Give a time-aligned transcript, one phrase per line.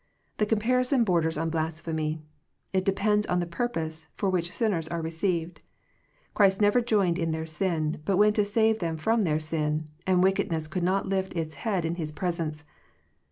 [0.37, 2.23] The comparison borders on blasphemy.
[2.73, 5.61] It depends on the purpose, for which sin ners are received.
[6.33, 10.23] Christ never joined in their sin, but went to save them from their sin; and
[10.23, 12.63] wickedness could not lift its head in His presence.